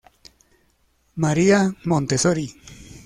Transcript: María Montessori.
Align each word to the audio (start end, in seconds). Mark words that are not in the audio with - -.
María 1.13 1.75
Montessori. 1.85 2.49